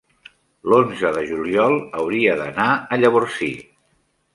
l'onze 0.73 1.11
de 1.19 1.21
juliol 1.33 1.77
hauria 2.01 2.41
d'anar 2.43 2.69
a 2.97 3.03
Llavorsí. 3.05 3.57